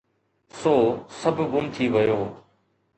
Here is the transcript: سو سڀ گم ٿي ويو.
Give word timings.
سو 0.59 0.73
سڀ 1.19 1.37
گم 1.51 1.65
ٿي 1.73 1.85
ويو. 1.93 2.21